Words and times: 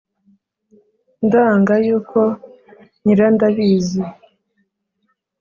Ndanga 1.25 1.73
yuko 1.85 2.19
nyirandabizi 3.03 4.01